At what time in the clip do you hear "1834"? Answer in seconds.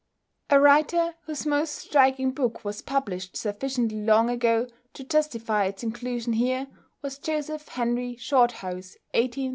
9.13-9.49